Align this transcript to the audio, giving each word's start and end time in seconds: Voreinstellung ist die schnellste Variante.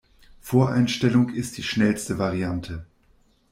Voreinstellung 0.39 1.29
ist 1.29 1.59
die 1.59 1.63
schnellste 1.63 2.17
Variante. 2.17 2.87